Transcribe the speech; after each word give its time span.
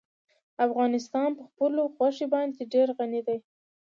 افغانستان 0.65 1.29
په 1.37 1.43
خپلو 1.49 1.81
غوښې 1.95 2.25
باندې 2.33 2.61
ډېر 2.73 2.87
غني 2.97 3.21
دی. 3.27 3.37